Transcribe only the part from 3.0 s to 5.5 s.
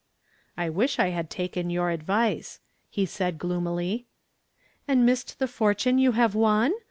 said gloomily. "And missed the